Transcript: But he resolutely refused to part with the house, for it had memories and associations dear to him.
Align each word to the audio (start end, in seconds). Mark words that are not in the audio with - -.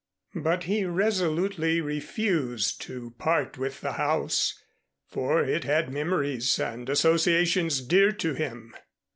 But 0.41 0.63
he 0.63 0.83
resolutely 0.83 1.79
refused 1.79 2.81
to 2.85 3.11
part 3.19 3.59
with 3.59 3.81
the 3.81 3.91
house, 3.91 4.57
for 5.07 5.43
it 5.43 5.63
had 5.63 5.93
memories 5.93 6.57
and 6.59 6.89
associations 6.89 7.81
dear 7.81 8.11
to 8.13 8.33
him. 8.33 8.73